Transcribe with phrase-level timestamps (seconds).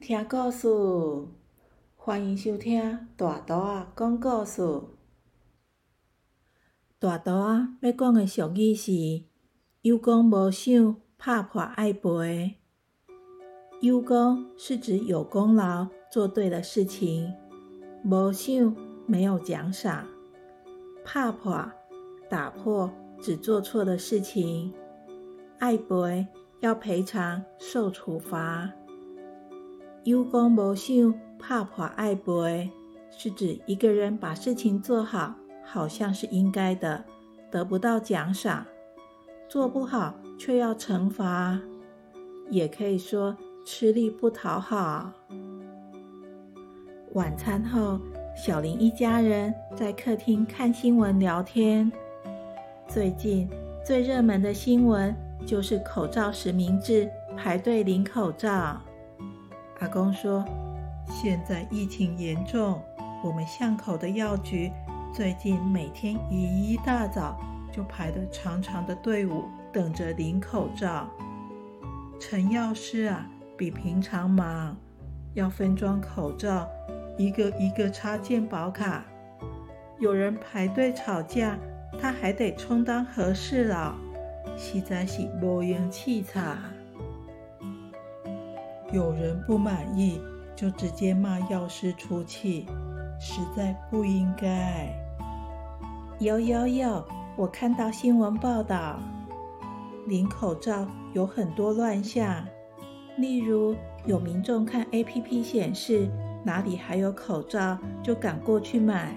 [0.00, 0.66] 听故事，
[1.94, 4.62] 欢迎收听大图啊讲故事。
[6.98, 8.90] 大图啊要讲的俗语是：
[9.82, 12.56] 有功无赏，拍破爱赔。
[13.82, 17.30] 有功是指有功劳，做对了事情；
[18.02, 18.74] 无赏
[19.06, 20.06] 没有奖赏；
[21.04, 21.70] 拍破
[22.30, 24.72] 打破，只做错的事情；
[25.58, 26.26] 爱赔。
[26.60, 28.70] 要赔偿、受处罚。
[30.10, 32.68] 有功无赏，怕破爱赔，
[33.16, 37.04] 是指一个人把事情做好，好像是应该的，
[37.48, 38.64] 得不到奖赏；
[39.48, 41.60] 做不好却要惩罚，
[42.50, 45.12] 也可以说吃力不讨好。
[47.12, 48.00] 晚餐后，
[48.34, 51.90] 小林一家人在客厅看新闻聊天。
[52.88, 53.48] 最近
[53.86, 55.14] 最热门的新闻。
[55.46, 58.78] 就是口罩实名制，排队领口罩。
[59.80, 60.44] 阿公说，
[61.08, 62.82] 现在疫情严重，
[63.24, 64.70] 我们巷口的药局
[65.10, 67.40] 最近每天一大早
[67.72, 71.08] 就排着长长的队伍，等着领口罩。
[72.20, 74.76] 陈药师啊，比平常忙，
[75.32, 76.68] 要分装口罩，
[77.16, 79.02] 一个一个插健保卡。
[79.98, 81.58] 有人排队吵架，
[81.98, 83.94] 他还得充当和事佬。
[84.58, 86.58] 实在是无用气差。
[88.92, 90.20] 有人不满意，
[90.56, 92.66] 就直接骂药师出气，
[93.20, 94.92] 实在不应该。
[96.18, 97.04] 有有有，
[97.36, 98.98] 我看到新闻报道，
[100.06, 102.44] 领口罩有很多乱象，
[103.16, 103.76] 例如
[104.06, 106.10] 有民众看 APP 显示
[106.44, 109.14] 哪里还有口罩，就赶过去买，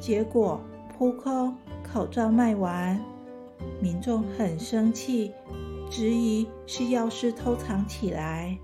[0.00, 0.60] 结果
[0.96, 3.00] 扑空，口罩卖完。
[3.80, 5.32] 民众很生气，
[5.88, 8.58] 质疑是药师偷藏起来。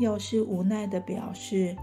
[0.00, 1.76] 药师无奈地表示：“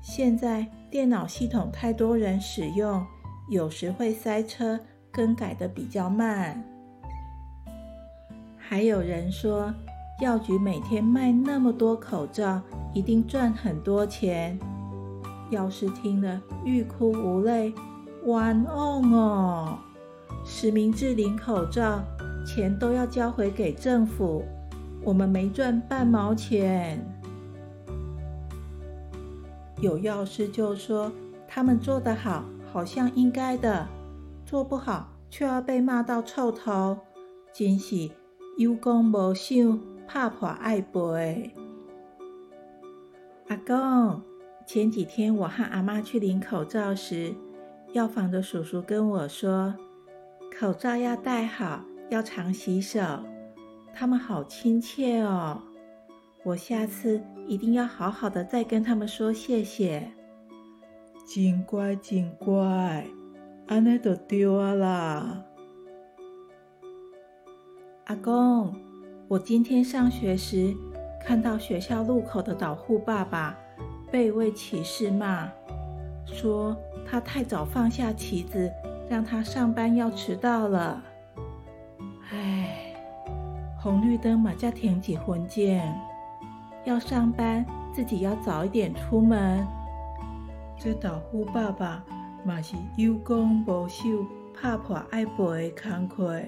[0.00, 3.04] 现在电脑系统太多人使用，
[3.48, 4.78] 有时会塞车，
[5.12, 6.62] 更改的比较慢。”
[8.56, 9.72] 还有人说，
[10.20, 12.60] 药局每天卖那么多口罩，
[12.94, 14.58] 一定赚很多钱。
[15.50, 17.72] 药师听了欲哭无泪，
[18.24, 19.78] 冤枉哦！
[20.44, 22.02] 实名制领口罩，
[22.44, 24.44] 钱都要交回给政府，
[25.02, 27.04] 我们没赚半毛钱。
[29.80, 31.12] 有药师就说
[31.46, 33.86] 他们做得好，好像应该的；
[34.44, 36.98] 做不好，却要被骂到臭头，
[37.52, 38.10] 真是
[38.56, 41.50] 有功无赏，怕破爱赔。
[43.48, 44.22] 阿公，
[44.66, 47.34] 前几天我和阿妈去领口罩时，
[47.92, 49.74] 药房的叔叔跟我说。
[50.58, 53.00] 口罩要戴好，要常洗手。
[53.92, 55.60] 他们好亲切哦，
[56.44, 60.10] 我下次一定要好好的再跟他们说谢谢。
[61.26, 63.06] 真乖，真乖，
[63.66, 65.44] 安尼就对啊啦。
[68.04, 68.74] 阿公，
[69.28, 70.74] 我今天上学时
[71.24, 73.56] 看到学校路口的导护爸爸
[74.10, 75.48] 被一位骑士骂，
[76.24, 78.70] 说他太早放下旗子。
[79.08, 81.00] 让他上班要迟到了，
[82.28, 82.92] 唉，
[83.78, 85.64] 红绿灯马家停几分钟，
[86.86, 89.66] 要上班自己要早一点出门。
[90.78, 92.02] 这导护爸爸
[92.44, 94.06] 嘛是有功无赏，
[94.54, 96.44] 怕破爱背的慷慨，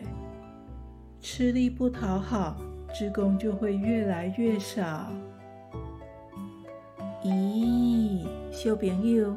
[1.21, 2.56] 吃力不讨好，
[2.94, 5.10] 职工就会越来越少。
[7.25, 9.36] 咦，小朋友，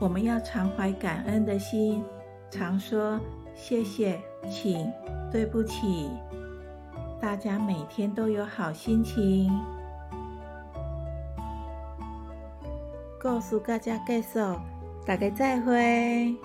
[0.00, 2.02] 我们要常怀感恩的心。
[2.50, 3.20] 常说
[3.54, 4.90] 谢谢，请
[5.30, 6.08] 对不起，
[7.20, 9.52] 大家每天都有好心情。
[13.24, 14.62] 告诉大家，介绍，
[15.06, 16.36] 大家再会。